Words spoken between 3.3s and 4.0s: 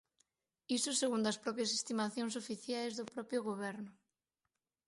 Goberno.